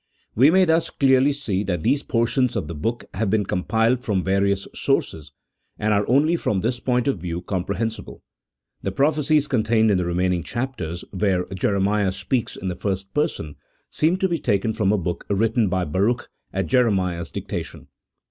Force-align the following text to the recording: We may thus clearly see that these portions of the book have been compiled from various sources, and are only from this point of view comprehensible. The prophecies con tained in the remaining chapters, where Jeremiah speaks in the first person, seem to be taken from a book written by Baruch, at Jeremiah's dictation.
We 0.33 0.49
may 0.49 0.65
thus 0.65 0.89
clearly 0.89 1.31
see 1.31 1.63
that 1.65 1.83
these 1.83 2.01
portions 2.01 2.55
of 2.55 2.67
the 2.67 2.73
book 2.73 3.05
have 3.13 3.29
been 3.29 3.45
compiled 3.45 3.99
from 4.03 4.23
various 4.23 4.67
sources, 4.73 5.31
and 5.77 5.93
are 5.93 6.09
only 6.09 6.35
from 6.35 6.61
this 6.61 6.79
point 6.79 7.07
of 7.07 7.19
view 7.19 7.43
comprehensible. 7.43 8.23
The 8.81 8.91
prophecies 8.91 9.45
con 9.47 9.61
tained 9.63 9.91
in 9.91 9.99
the 9.99 10.05
remaining 10.05 10.41
chapters, 10.41 11.05
where 11.15 11.45
Jeremiah 11.53 12.11
speaks 12.13 12.55
in 12.55 12.67
the 12.67 12.75
first 12.75 13.13
person, 13.13 13.57
seem 13.91 14.17
to 14.17 14.27
be 14.27 14.39
taken 14.39 14.73
from 14.73 14.91
a 14.91 14.97
book 14.97 15.23
written 15.29 15.69
by 15.69 15.85
Baruch, 15.85 16.31
at 16.51 16.65
Jeremiah's 16.65 17.29
dictation. 17.29 17.85